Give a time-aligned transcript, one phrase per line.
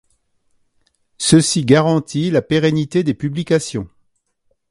[1.19, 3.87] Ceci garantit la pérennité des publications.